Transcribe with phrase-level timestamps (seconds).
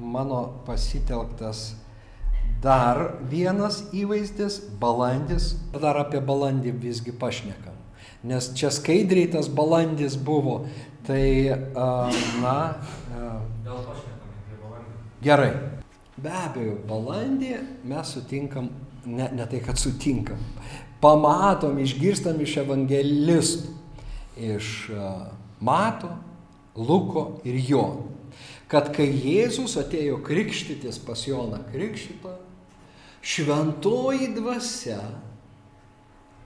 [0.00, 1.74] mano pasitelktas
[2.62, 5.56] dar vienas įvaizdis- balandis.
[5.72, 7.76] Dar apie balandį visgi pašnekam.
[8.22, 10.66] Nes čia skaidriai tas balandis buvo.
[11.06, 11.56] Tai,
[12.42, 12.76] na.
[13.64, 14.96] To šnekame apie balandį.
[15.22, 15.52] gerai.
[16.20, 18.68] Be abejo, balandį mes sutinkam,
[19.06, 20.36] ne, ne tai, kad sutinkam,
[21.00, 23.72] pamatom, išgirstam iš evangelistų,
[24.36, 24.90] iš
[25.60, 26.10] Mato,
[26.76, 28.19] Luko ir Jono
[28.70, 32.36] kad kai Jėzus atėjo krikštytis pas Joną Krikštytą,
[33.20, 35.00] šventoji dvasia,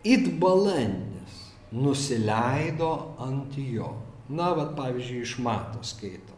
[0.05, 1.37] it balandis,
[1.73, 3.93] nusileido ant jo.
[4.29, 6.33] Na, vad pavyzdžiui, iš mato skaito.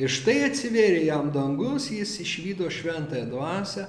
[0.00, 3.86] Ir štai atsivėrė jam dangus, jis išvydo šventąją dvasę,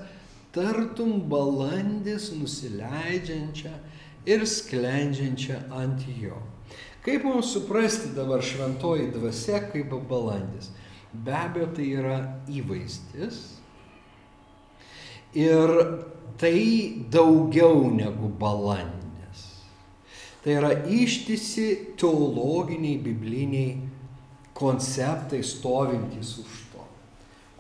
[0.55, 3.73] tartum balandis nusileidžiančią
[4.29, 6.39] ir sklendžiančią ant jo.
[7.03, 10.71] Kaip mums suprasti dabar šventoji dvasia kaip balandis?
[11.13, 12.17] Be abejo, tai yra
[12.49, 13.39] įvaizdis.
[15.37, 15.69] Ir
[16.41, 16.57] tai
[17.13, 19.43] daugiau negu balandis.
[20.41, 23.77] Tai yra ištisi teologiniai, bibliniai
[24.57, 26.85] konceptai stovintys už to.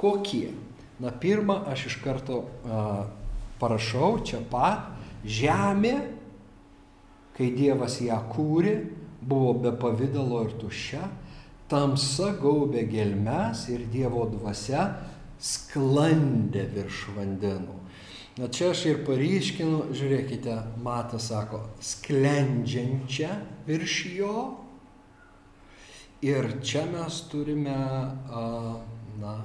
[0.01, 0.49] Kokie?
[0.97, 3.05] Na, pirmą aš iš karto a,
[3.61, 4.89] parašau čia pat.
[5.23, 5.93] Žemė,
[7.37, 8.75] kai Dievas ją kūrė,
[9.23, 11.05] buvo be pavydalo ir tuščia
[11.73, 14.85] tamsa gaubė gelmes ir Dievo dvasia
[15.41, 17.79] sklandė virš vandenų.
[18.37, 23.29] Na čia aš ir paryškinu, žiūrėkite, Matas sako, sklendžiančią
[23.67, 24.37] virš jo.
[26.23, 27.75] Ir čia mes turime,
[29.21, 29.35] na,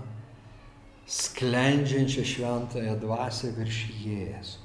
[1.09, 4.65] sklendžiančią šventąją dvasę virš Jėzus.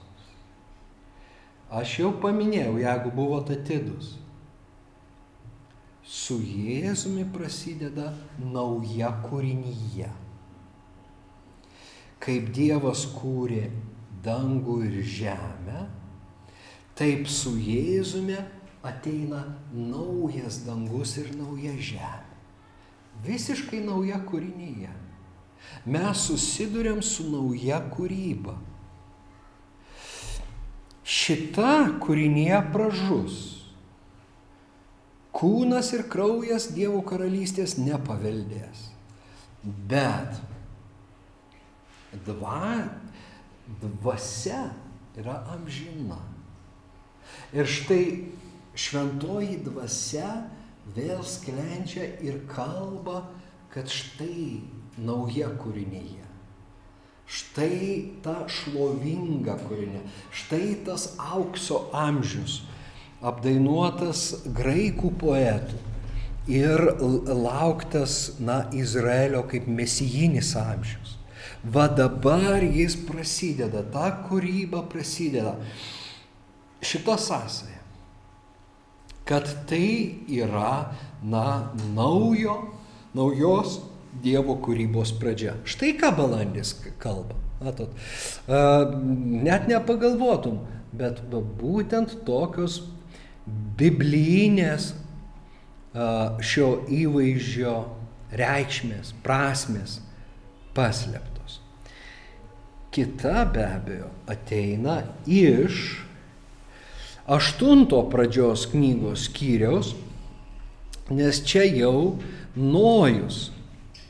[1.73, 4.13] Aš jau paminėjau, jeigu buvote atidus,
[6.03, 10.09] su Jėzumi prasideda nauja kūrinyje.
[12.23, 13.69] Kaip Dievas kūrė
[14.23, 15.85] dangų ir žemę,
[16.95, 18.37] taip su Jėzumi
[18.83, 22.29] ateina naujas dangus ir nauja žemė.
[23.23, 24.91] Visiškai nauja kūrinyje.
[25.87, 28.57] Mes susidurėm su nauja kūryba.
[31.03, 33.62] Šita kūrinyje pražus.
[35.33, 38.89] Kūnas ir kraujas Dievo karalystės nepaveldės.
[39.63, 40.37] Bet
[42.27, 42.83] dva,
[43.81, 44.67] dvasia
[45.17, 46.19] yra amžina.
[47.55, 48.03] Ir štai
[48.77, 50.43] šventoji dvasia
[50.93, 53.23] vėl sklendžia ir kalba,
[53.73, 54.61] kad štai
[55.01, 56.27] nauja kūrinyje.
[57.33, 57.85] Štai
[58.21, 60.03] ta šlovinga kūrinė,
[60.35, 62.59] štai tas aukso amžius,
[63.23, 65.79] apdainuotas graikų poetų
[66.51, 66.81] ir
[67.27, 71.17] lauktas, na, Izraelio kaip mesijinis amžius.
[71.63, 75.55] Va dabar jis prasideda, ta kūryba prasideda.
[76.83, 77.79] Šita sąsaja,
[79.23, 80.91] kad tai yra,
[81.23, 82.59] na, naujo,
[83.15, 83.79] naujos
[84.13, 85.55] Dievo kūrybos pradžia.
[85.65, 87.33] Štai ką balandis kalba.
[87.63, 87.95] Matot,
[88.45, 90.59] net nepagalvotum,
[90.93, 92.81] bet būtent tokios
[93.47, 94.93] biblinės
[95.93, 97.75] šio įvaizdžio
[98.33, 99.99] reikšmės, prasmės
[100.73, 101.59] paslėptos.
[102.93, 105.99] Kita be abejo ateina iš
[107.29, 109.93] aštunto pradžios knygos skyriaus,
[111.13, 112.19] nes čia jau
[112.53, 113.47] Nojus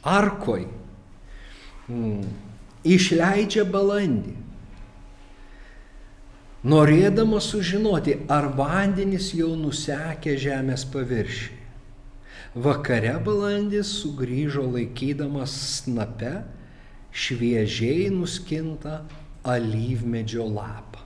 [0.04, 0.66] arkoj
[1.88, 2.26] mm,
[2.84, 4.34] išleidžia balandį,
[6.64, 11.60] norėdamas sužinoti, ar vandenys jau nusekė žemės paviršiai.
[12.54, 16.44] Vakare balandis sugrįžo laikydamas snape
[17.14, 19.00] šviežiai nuskintą
[19.44, 21.02] alyvmedžio lapą.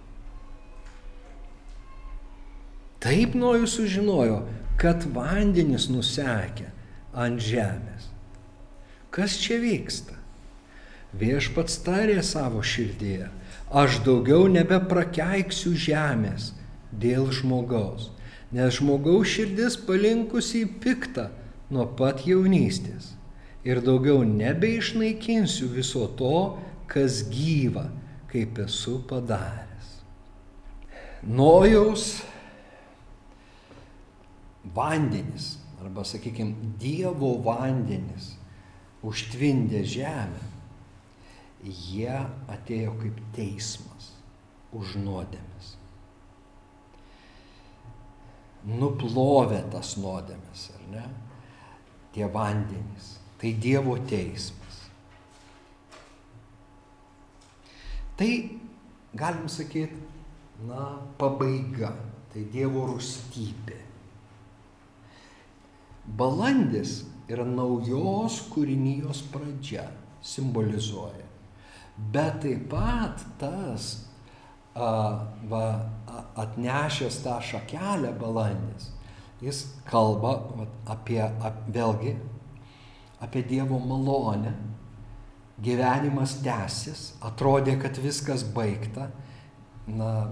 [2.99, 4.41] Taip Nojus sužinojo,
[4.81, 6.67] kad vandenys nusekė
[7.15, 8.09] ant žemės.
[9.13, 10.17] Kas čia vyksta?
[11.17, 13.29] Viešpats tarė savo širdėje,
[13.71, 16.53] aš daugiau nebeprakeiksiu žemės
[16.91, 18.11] dėl žmogaus,
[18.55, 21.27] nes žmogaus širdis palinkusi į piktą
[21.73, 23.13] nuo pat jaunystės
[23.67, 27.89] ir daugiau nebeišnaikinsiu viso to, kas gyva,
[28.31, 29.89] kaip esu padaręs.
[31.27, 32.21] Nojaus
[34.75, 38.37] vandenis, arba sakykime, Dievo vandenis
[39.03, 40.46] užtvindė žemę,
[41.67, 42.13] jie
[42.51, 44.11] atėjo kaip teismas
[44.75, 45.73] už nuodėmes.
[48.67, 51.05] Nuplovė tas nuodėmes, ar ne?
[52.15, 53.13] Tie vandenys.
[53.37, 54.79] Tai Dievo teismas.
[58.17, 58.29] Tai
[59.13, 59.99] galim sakyti,
[60.65, 60.87] na,
[61.21, 61.91] pabaiga,
[62.33, 63.77] tai Dievo rūstybė.
[66.17, 69.85] Balandis yra naujos kūrinijos pradžia,
[70.23, 71.26] simbolizuoja.
[71.97, 73.87] Bet taip pat tas
[74.77, 74.89] a,
[75.49, 75.63] va,
[76.37, 78.91] atnešęs tą šakelę balandis,
[79.41, 82.13] jis kalba va, apie, ap, vėlgi,
[83.25, 84.53] apie Dievo malonę.
[85.57, 89.07] Gyvenimas tęsis, atrodė, kad viskas baigta.
[89.89, 90.27] Na,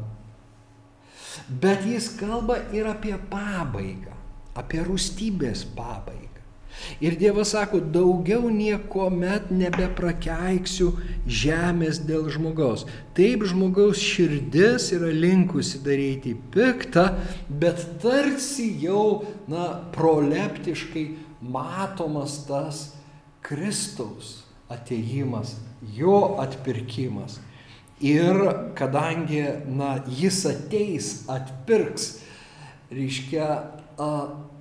[1.50, 4.14] bet jis kalba ir apie pabaigą,
[4.54, 6.35] apie rūstybės pabaigą.
[7.04, 10.92] Ir Dievas sako, daugiau nieko met nebeprakeiksiu
[11.27, 12.86] žemės dėl žmogaus.
[13.18, 17.10] Taip žmogaus širdis yra linkusi daryti piktą,
[17.50, 21.07] bet tarsi jau, na, proleptiškai
[21.42, 22.86] matomas tas
[23.45, 25.56] Kristaus ateimas,
[25.94, 27.39] jo atpirkimas.
[28.04, 28.36] Ir
[28.75, 32.18] kadangi, na, jis ateis, atpirks,
[32.92, 33.48] reiškia,
[33.95, 34.10] a,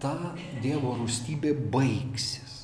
[0.02, 2.54] ta Dievo rūstybė baigsis.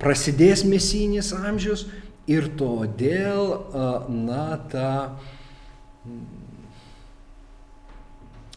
[0.00, 1.88] Prasidės mesinis amžius
[2.30, 3.56] ir todėl,
[4.14, 4.90] na, ta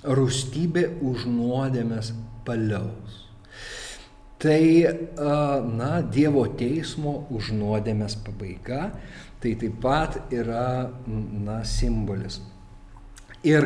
[0.04, 2.14] rūstybė už nuodėmės
[2.46, 3.20] paliaus.
[4.44, 4.64] Tai,
[5.74, 8.90] na, Dievo teismo už nuodėmės pabaiga,
[9.42, 12.42] tai taip pat yra, na, simbolis.
[13.44, 13.66] Ir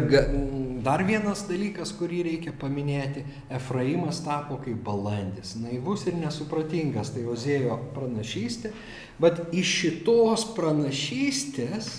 [0.81, 3.21] dar vienas dalykas, kurį reikia paminėti,
[3.53, 8.71] Efraimas tapo kaip balandis, naivus ir nesupratingas, tai Ozėjo pranašystė,
[9.21, 11.91] bet iš šitos pranašystės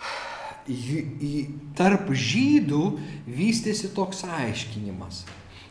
[1.78, 2.84] tarp žydų
[3.28, 5.26] vystėsi toks aiškinimas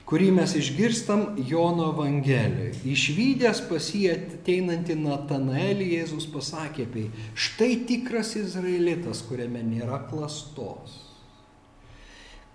[0.08, 2.78] kurį mes išgirstam Jono Evangelijoje.
[2.88, 11.04] Išvykęs pas jį ateinantį Natanaelį, Jėzus pasakė apie jį, štai tikras izraelitas, kuriame nėra klastos.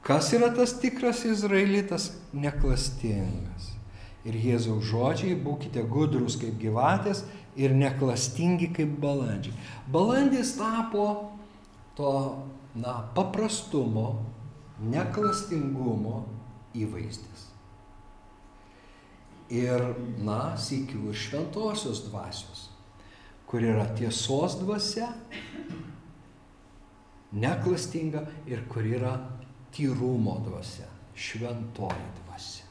[0.02, 2.08] Kas yra tas tikras izraelitas?
[2.32, 3.68] Neklastingas.
[4.26, 7.24] Ir Jėzaus žodžiai, būkite gudrus kaip gyvatės
[7.58, 9.54] ir neklastingi kaip balandžiai.
[9.92, 11.06] Balandis tapo
[11.98, 12.12] to,
[12.74, 14.22] na, paprastumo,
[14.80, 16.22] neklastingumo
[16.78, 17.52] įvaizdis
[19.52, 19.84] ir,
[20.24, 22.66] na, sėkių ir šventosios dvasios,
[23.48, 25.10] kur yra tiesos dvasia,
[27.32, 29.12] neklastinga ir kur yra
[29.72, 32.68] tyrumo dvasia, šventoji dvasia.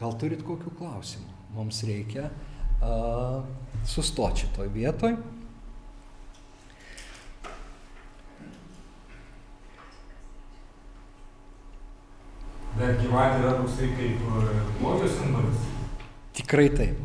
[0.00, 1.38] Gal turit kokių klausimų?
[1.52, 3.44] Mums reikia uh,
[3.86, 5.16] sustoti šitoj vietoj.
[12.82, 15.66] Bet gyvatė yra toksai kaip e, blogio simbolis.
[16.34, 16.96] Tikrai taip.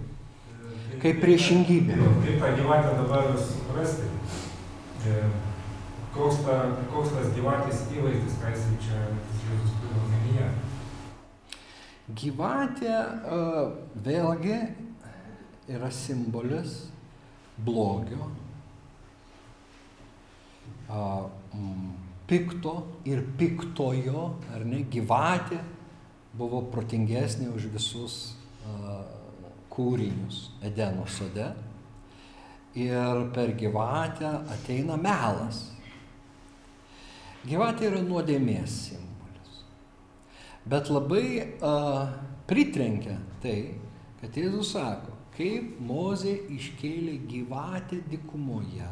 [1.04, 1.98] Kaip priešingybė.
[2.24, 4.08] Kaip tą gyvatę dabar suprasti?
[5.06, 5.20] E,
[6.16, 6.56] koks, ta,
[6.90, 9.04] koks tas gyvatės įvaizdis, ką jisai čia
[9.44, 10.50] Jėzus turi omenyje?
[12.24, 12.98] Gyvatė
[14.08, 14.58] vėlgi
[15.78, 16.80] yra simbolis
[17.62, 18.32] blogio,
[20.90, 22.76] uh, mm, pikto
[23.08, 25.60] ir piktojo, ar ne, gyvatė
[26.38, 28.18] buvo protingesnė už visus
[28.68, 29.02] uh,
[29.74, 31.48] kūrinius Edeno sode.
[32.78, 35.64] Ir per gyvatę ateina melas.
[37.48, 39.62] Gyvatė yra nuodėmės simbolis.
[40.68, 42.12] Bet labai uh,
[42.50, 43.60] pritrenkia tai,
[44.20, 48.90] kad Jėzus sako, kaip Mozė iškėlė gyvatę dikumoje,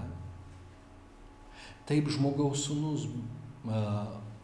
[1.86, 3.06] Taip žmogaus sunus
[3.70, 3.80] a,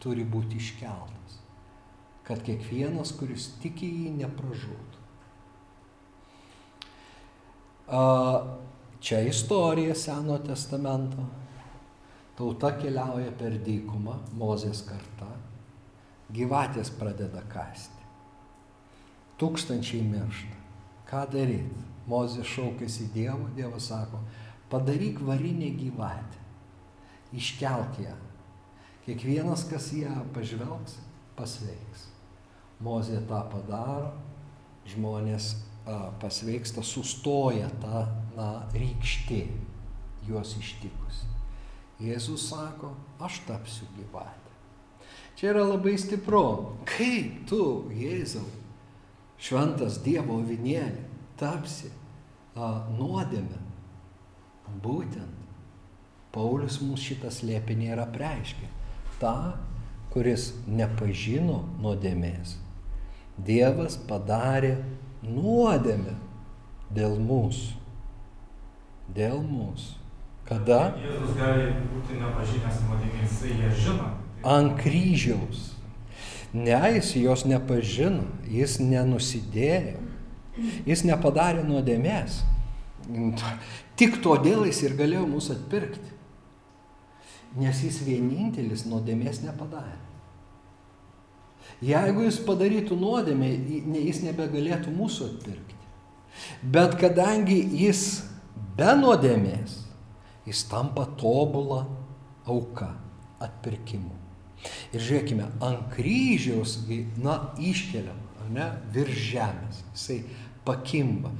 [0.02, 1.38] turi būti iškeltas,
[2.26, 5.00] kad kiekvienas, kuris tiki jį, nepražūtų.
[7.90, 8.02] A,
[9.02, 11.26] čia istorija Seno testamento.
[12.38, 15.26] Tauta keliauja per dykumą, Mozės karta,
[16.32, 18.06] gyvatės pradeda kasti.
[19.42, 20.60] Tūkstančiai miršta.
[21.10, 21.82] Ką daryti?
[22.08, 24.22] Mozė šaukėsi Dievo, Dievas sako,
[24.72, 26.41] padaryk varinę gyvatę
[27.36, 28.14] iškelk ją.
[29.06, 30.98] Kiekvienas, kas ją pažvelgs,
[31.36, 32.06] pasveiks.
[32.82, 34.12] Mozė tą padaro,
[34.90, 35.52] žmonės
[35.86, 39.44] a, pasveiksta, sustoja ta na, rykštė
[40.26, 41.24] juos ištikus.
[42.02, 44.38] Jėzus sako, aš tapsiu gyvatė.
[45.38, 46.44] Čia yra labai stipru.
[46.86, 47.62] Kaip tu,
[47.94, 48.44] Jėzau,
[49.42, 51.06] šventas Dievo vinėlė,
[51.38, 51.90] tapsi
[52.54, 53.58] a, nuodėme?
[54.82, 55.41] Būtent
[56.32, 58.68] Paulius mums šitą slėpinį yra preiškė.
[59.20, 59.54] Ta,
[60.12, 62.56] kuris nepažino nuodėmės.
[63.36, 64.76] Dievas padarė
[65.24, 66.14] nuodėmę
[66.92, 67.80] dėl mūsų.
[69.12, 69.98] Dėl mūsų.
[70.48, 70.80] Kada?
[71.00, 74.08] Jėzus gali būti nepažinęs nuodėmės, ją žino.
[74.42, 75.68] Ant kryžiaus.
[76.52, 80.00] Ne, jis jos nepažino, jis nenusidėjo,
[80.84, 82.42] jis nepadarė nuodėmės.
[83.96, 86.12] Tik todėl jis ir galėjo mūsų atpirkti.
[87.58, 89.98] Nes jis vienintelis nuodėmės nepadarė.
[91.82, 93.48] Jeigu jis padarytų nuodėmę,
[93.98, 95.78] jis nebegalėtų mūsų atpirkti.
[96.62, 98.22] Bet kadangi jis
[98.78, 99.80] be nuodėmės,
[100.46, 101.84] jis tampa tobulą
[102.48, 102.88] auką
[103.42, 104.14] atpirkimu.
[104.94, 106.76] Ir žiūrėkime, ant kryžiaus,
[107.22, 108.18] na, iškeliam,
[108.54, 110.18] ne, virš žemės, jisai
[110.66, 111.32] pakimba,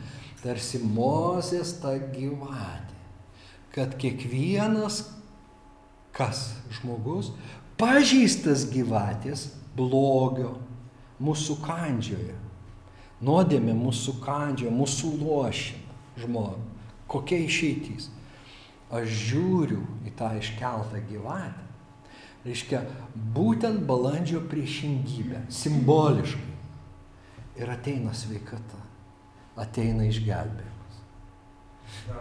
[0.42, 2.98] tarsi Mozės ta gyvatė,
[3.74, 5.04] kad kiekvienas,
[6.22, 7.32] kas žmogus,
[7.80, 10.54] pažįstas gyvatės, blogio
[11.22, 12.36] mūsų kandžioje.
[13.22, 16.64] Nuodėmė mūsų kandžioje, mūsų lošina žmogų.
[17.10, 18.08] Kokia išeitys?
[18.92, 21.68] Aš žiūriu į tą iškeltą gyvatę.
[22.42, 22.82] Reiškia,
[23.34, 26.50] būtent balandžio priešingybė, simboliškai.
[27.62, 28.80] Ir ateina sveikata,
[29.60, 30.81] ateina išgelbėjimas.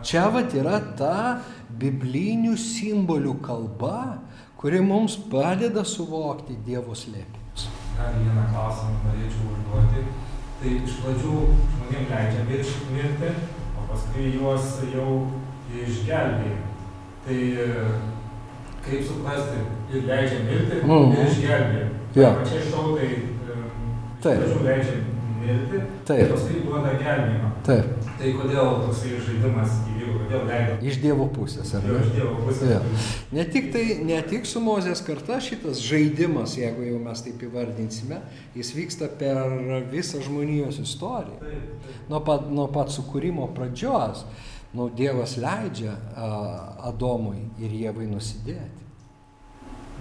[0.06, 1.18] Čia vat yra ta
[1.82, 4.22] biblinių simbolių kalba,
[4.62, 7.42] kuri mums padeda suvokti Dievo slėpį
[8.02, 10.04] dar vieną klausimą norėčiau užduoti.
[10.62, 11.36] Tai iš pradžių
[11.74, 12.42] žmonėms leidžia
[12.94, 13.30] mirti,
[13.78, 15.14] o paskui juos jau
[15.84, 16.58] išgelbėja.
[17.26, 17.40] Tai
[18.86, 19.64] kaip suprasti,
[19.94, 21.88] ir leidžia mirti, mm ir išgelbėja.
[22.18, 22.34] Ja.
[22.42, 23.26] Pačiai tautai iš
[24.22, 24.98] pradžių leidžia
[25.42, 26.36] mirti, Taip.
[26.36, 27.52] paskui duoda gelbėjimą.
[27.66, 28.01] Taip.
[28.22, 30.76] Tai kodėl toksai žaidimas įvyko, kodėl leido?
[30.86, 31.96] Iš Dievo pusės, ar ne?
[32.04, 32.68] Iš Dievo pusės.
[32.70, 32.82] Ja.
[33.34, 38.20] Ne tik, tai, ne tik su Mozės karta šitas žaidimas, jeigu jau mes taip įvardinsime,
[38.54, 39.42] jis vyksta per
[39.90, 41.40] visą žmonijos istoriją.
[41.42, 42.06] Taip, taip.
[42.14, 44.22] Nuo pat, nuo pat sukūrimo pradžios,
[44.78, 46.30] nu, Dievas leidžia a,
[46.92, 48.86] Adomui ir Jėvai nusidėti.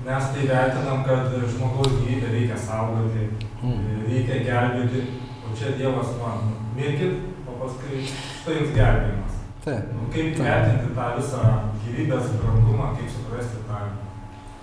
[0.05, 3.31] Mes tai vertinam, kad žmogaus gyvybę reikia saugoti,
[3.65, 4.07] mm.
[4.13, 5.09] reikia gelbėti,
[5.41, 7.30] o čia Dievas man mirkit,
[7.71, 9.39] paskui jums gelbėjimas.
[9.65, 9.91] Taip.
[9.95, 10.45] Nu, kaip taip.
[10.47, 11.43] vertinti tą visą
[11.85, 13.81] gyvybės brandumą, kaip suprasti tą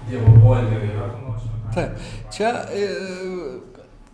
[0.07, 1.57] Dievo poelgį yra panašiai.
[1.75, 2.05] Taip.
[2.33, 2.87] Čia, e,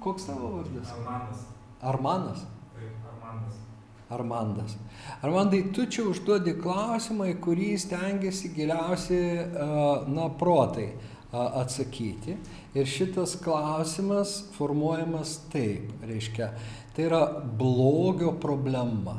[0.03, 0.93] koks tavo vardas?
[0.97, 1.45] Armandas.
[1.81, 2.45] Armanas?
[2.73, 3.61] Taip, Armandas.
[4.09, 4.77] Armandas.
[5.23, 9.67] Armandai, tu čia užduodi klausimą, į kurį stengiasi giliausiai, e,
[10.11, 10.91] na, protai
[11.33, 12.35] atsakyti.
[12.77, 16.51] Ir šitas klausimas formuojamas taip, reiškia,
[16.93, 17.23] Tai yra
[17.57, 19.17] blogio problema.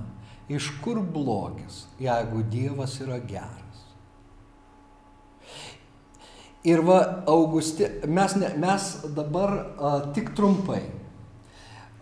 [0.48, 3.64] Iš kur blogis, jeigu Dievas yra geras?
[6.64, 10.82] Ir va, Augusti, mes, ne, mes dabar a, tik trumpai.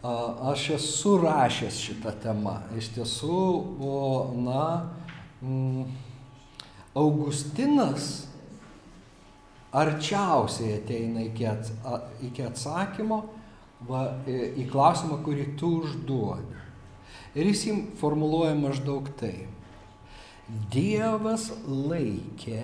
[0.02, 0.12] A,
[0.52, 2.58] aš esu rašęs šitą temą.
[2.78, 3.38] Iš tiesų,
[3.82, 4.02] o,
[4.42, 4.66] na,
[5.42, 5.86] m,
[6.98, 8.28] Augustinas
[9.72, 13.22] arčiausiai ateina iki, ats, a, iki atsakymo,
[13.88, 16.60] va, į klausimą, kurį tu užduodi.
[17.32, 19.48] Ir jis jį formuluoja maždaug taip.
[20.72, 22.60] Dievas laikė,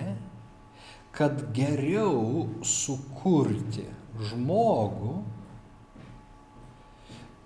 [1.15, 3.87] kad geriau sukurti
[4.29, 5.15] žmogų,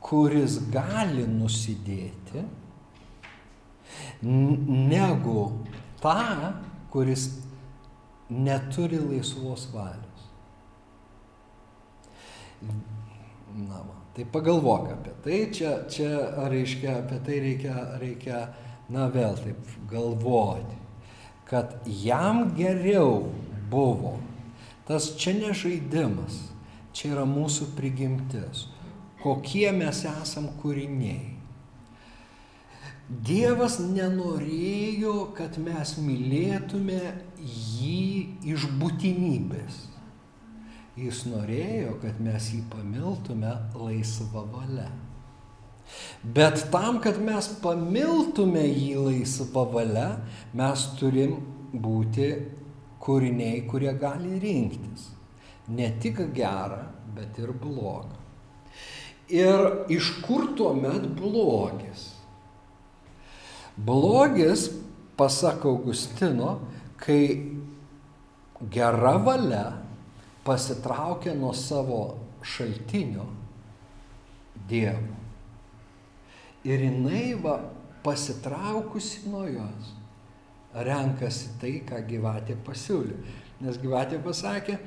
[0.04, 2.44] kuris gali nusidėti,
[4.24, 5.46] negu
[6.04, 6.52] tą,
[6.92, 7.30] kuris
[8.30, 10.28] neturi laisvos valios.
[13.54, 14.00] Na, va.
[14.14, 16.10] Tai pagalvok apie tai, čia, čia
[16.50, 18.40] reiškia, apie tai reikia, reikia,
[18.94, 20.78] na vėl taip galvoti,
[21.50, 23.32] kad jam geriau
[23.74, 24.20] buvo.
[24.86, 26.44] Tas čia ne žaidimas,
[26.94, 28.68] čia yra mūsų prigimtis,
[29.24, 31.32] kokie mes esam kūriniai.
[33.10, 37.02] Dievas nenorėjo, kad mes mylėtume
[37.40, 38.06] jį
[38.54, 39.93] iš būtinybės.
[40.94, 44.92] Jis norėjo, kad mes jį pamiltume laisvą valią.
[46.36, 50.06] Bet tam, kad mes pamiltume jį laisvą valią,
[50.54, 51.40] mes turim
[51.74, 52.30] būti
[53.02, 55.10] kūriniai, kurie gali rinktis.
[55.74, 56.84] Ne tik gerą,
[57.18, 58.22] bet ir blogą.
[59.34, 62.12] Ir iš kur tuomet blogis?
[63.74, 64.70] Blogis,
[65.18, 66.60] pasak Augustino,
[67.02, 67.24] kai
[68.70, 69.83] gera valia
[70.44, 73.26] pasitraukia nuo savo šaltinio
[74.70, 75.16] Dievo.
[76.64, 77.58] Ir jinai va
[78.04, 79.90] pasitraukusi nuo jos
[80.74, 83.18] renkasi tai, ką gyvatė pasiūlė.
[83.64, 84.78] Nes gyvatė pasakė,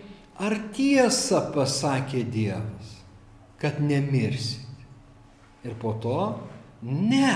[0.43, 2.97] ar tiesa pasakė Dievas,
[3.61, 4.65] kad nemirsit.
[5.67, 6.19] Ir po to,
[6.83, 7.33] ne,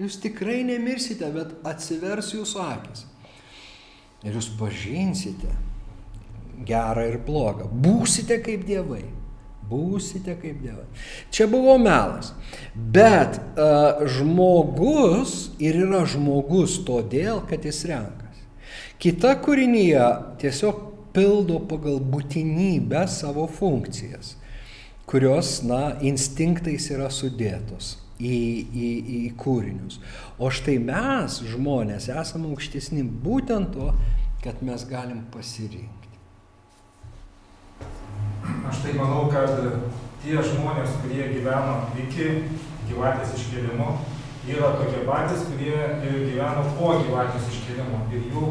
[0.00, 3.06] jūs tikrai nemirsite, bet atsivers jūsų akis.
[4.22, 5.50] Ir jūs pažinsite
[6.66, 7.68] gerą ir blogą.
[7.68, 9.04] Būsite kaip dievai.
[9.72, 10.84] Būsite kaip dievai.
[11.32, 12.32] Čia buvo melas.
[12.74, 18.46] Bet uh, žmogus ir yra žmogus todėl, kad jis renkasi.
[19.02, 20.04] Kita kūrinyje
[20.42, 24.36] tiesiog pildo pagal būtinybę savo funkcijas,
[25.08, 29.98] kurios, na, instinktais yra sudėtos į, į, į kūrinius.
[30.38, 33.90] O štai mes, žmonės, esame aukštesni būtent to,
[34.44, 36.01] kad mes galim pasirinkti.
[38.82, 39.52] Tai manau, kad
[40.24, 42.24] tie žmonės, kurie gyveno iki
[42.88, 43.92] gyvatės iškėlimo,
[44.50, 48.00] yra tokie patys, kurie gyveno po gyvatės iškėlimo.
[48.10, 48.48] Ir jų,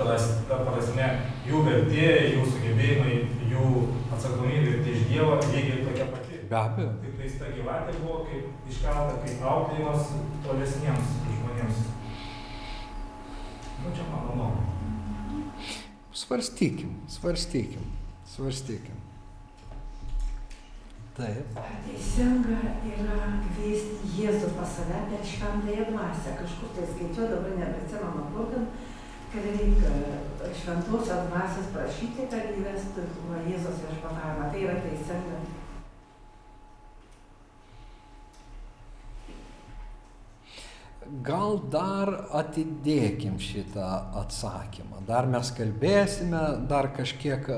[0.00, 1.06] tas, ta prasme,
[1.46, 3.20] jų vertė, jų sugebėjimai,
[3.52, 3.70] jų
[4.16, 6.42] atsakomybė prieš Dievą lygiai tokia pati.
[6.50, 6.90] Be abejo.
[7.06, 10.12] Tik tai ta gyvatė buvo kaip iškelta kaip auklėjimas
[10.42, 11.82] tolesniems žmonėms.
[13.84, 15.74] Nu, čia mano nuomonė.
[16.16, 17.92] Svarstykim, svarstykim,
[18.34, 19.06] svarstykim.
[21.16, 21.60] Taip.
[21.86, 26.34] Teisinga yra kviesti Jėzų pas save per šventąją dvasę?
[26.42, 28.66] Kažkur tai skaičiau, dabar nebeatsimenu kur ten,
[29.32, 33.06] kad reikia šventosios dvasios prašyti, kad įvestų
[33.48, 34.50] Jėzos viešpatavimą.
[34.52, 35.40] Tai yra teisinga.
[41.26, 43.86] Gal dar atidėkim šitą
[44.22, 45.02] atsakymą.
[45.06, 47.48] Dar mes kalbėsime, dar kažkiek,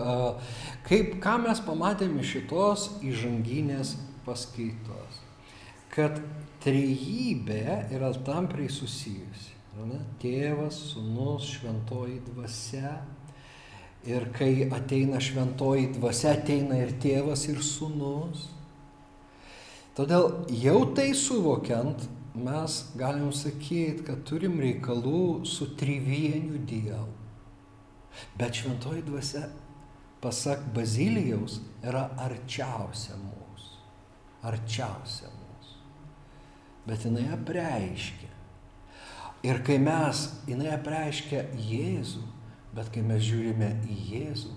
[0.88, 3.94] kaip, ką mes pamatėme šitos įžanginės
[4.26, 5.22] paskaitos.
[5.94, 6.20] Kad
[6.64, 9.54] trejybė yra tamprai susijusi.
[9.78, 10.00] Ne?
[10.18, 12.96] Tėvas, sunus, šventoji dvasia.
[14.08, 18.48] Ir kai ateina šventoji dvasia, ateina ir tėvas, ir sunus.
[19.98, 27.14] Todėl jau tai suvokiant, mes galim sakyti, kad turim reikalų su trivieniu Dievu.
[28.38, 29.46] Bet šventoji dvasia,
[30.22, 33.76] pasak Bazilijaus, yra arčiausia mūsų.
[34.48, 35.76] Arčiausia mūsų.
[36.88, 38.32] Bet jinai apreiškia.
[39.46, 42.24] Ir kai mes, jinai apreiškia Jėzų,
[42.74, 44.54] bet kai mes žiūrime į Jėzų,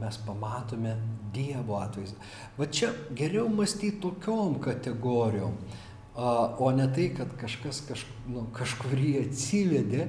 [0.00, 0.96] mes pamatome
[1.34, 2.18] Dievo atvaizdą.
[2.58, 5.54] Va čia geriau mąstyti tokiom kategorijom
[6.16, 10.06] o ne tai, kad kažkas kaž, nu, kažkurį atsivedė,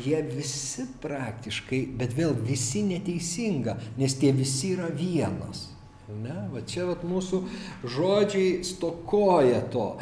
[0.00, 5.68] jie visi praktiškai, bet vėl visi neteisinga, nes tie visi yra vienas.
[6.10, 6.36] Ne?
[6.50, 7.42] Va čia vat, mūsų
[7.84, 9.92] žodžiai stokoja to,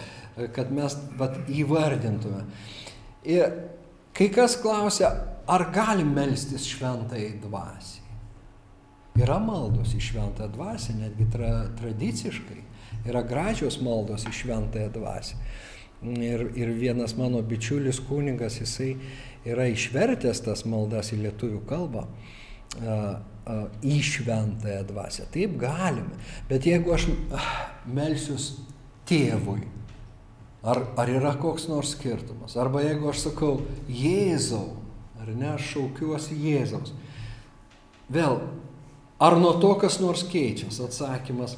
[0.55, 2.45] kad mes vat, įvardintume.
[3.29, 3.59] Ir
[4.17, 5.11] kai kas klausia,
[5.51, 8.07] ar galim melstis šventai dvasiai?
[9.19, 12.68] Yra maldos į šventą dvasią, netgi tra, tradiciškai
[13.07, 15.39] yra gražios maldos į šventąją dvasę.
[16.03, 18.93] Ir, ir vienas mano bičiulis kunigas, jisai
[19.49, 22.07] yra išvertęs tas maldas į lietuvių kalbą
[23.83, 25.27] į šventąją dvasę.
[25.33, 26.19] Taip galime.
[26.51, 27.09] Bet jeigu aš
[27.89, 28.51] melsius
[29.09, 29.63] tėvui,
[30.63, 32.59] ar, ar yra koks nors skirtumas?
[32.61, 33.55] Arba jeigu aš sakau
[33.89, 34.77] Jėzau,
[35.21, 36.93] ar ne, aš šaukiuosi Jėzaus.
[38.13, 38.39] Vėl,
[39.21, 40.85] ar nuo to kas nors keičiasi?
[40.85, 41.57] Atsakymas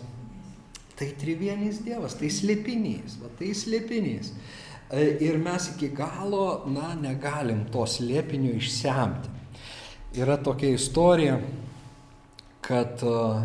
[1.00, 4.34] Tai trivienis Dievas, tai slėpinys, va, tai slėpinys.
[4.92, 9.32] E, ir mes iki galo, na, negalim to slėpinio išsemti.
[10.20, 11.38] Yra tokia istorija,
[12.60, 13.40] kad uh,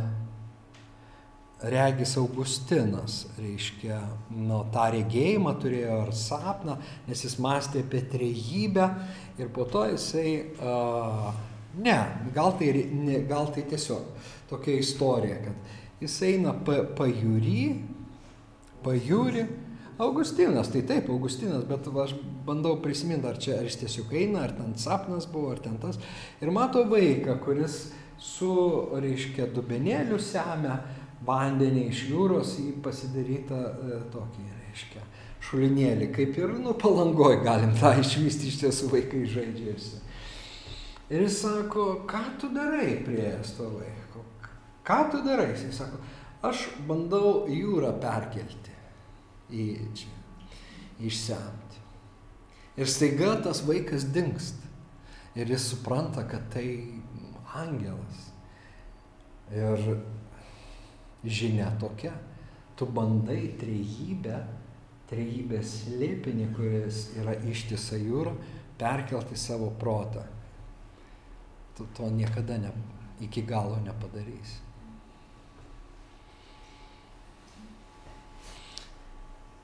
[1.71, 4.01] regis Augustinas, reiškia,
[4.35, 6.75] nu, tą regėjimą turėjo ar sapną,
[7.07, 8.89] nes jis mąstė apie trejybę
[9.39, 11.31] ir po to jisai, uh,
[11.79, 11.97] ne,
[12.35, 14.11] gal tai, ne, gal tai tiesiog
[14.51, 17.61] tokia istorija, kad jis eina pa, pajūry,
[18.85, 19.45] pajūri.
[19.95, 24.41] Augustinas, tai taip, Augustinas, bet va, aš bandau prisiminti, ar čia ar jis tiesiog eina,
[24.43, 25.95] ar ten sapnas buvo, ar ten tas.
[26.43, 27.77] Ir mato vaiką, kuris
[28.19, 28.51] su,
[28.91, 30.81] reiškia, dubenėliu semia
[31.25, 35.03] vandenį iš jūros į pasidarytą e, tokį, reiškia,
[35.47, 36.11] šulinėlį.
[36.15, 40.01] Kaip ir, nu, palangoj galim tą išvysti, iš tiesų vaikai žaidžiasi.
[41.13, 44.04] Ir jis sako, ką tu darai prie to vaiko?
[44.85, 45.51] Ką tu darai?
[45.55, 45.99] Jis sako,
[46.45, 48.73] aš bandau jūrą perkelti
[49.49, 49.65] į
[49.97, 50.11] čia,
[51.05, 51.81] išsemti.
[52.75, 54.61] Ir staiga tas vaikas dinkst.
[55.35, 56.67] Ir jis supranta, kad tai
[57.55, 58.29] angelas.
[59.51, 59.81] Ir
[61.25, 62.13] žinia tokia,
[62.77, 64.37] tu bandai trejybę,
[65.09, 68.33] trejybės slėpinį, kuris yra ištisa jūra,
[68.79, 70.25] perkelti savo protą.
[71.75, 72.71] Tu to niekada ne,
[73.23, 74.64] iki galo nepadarysi.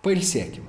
[0.02, 0.66] Pailsėkime.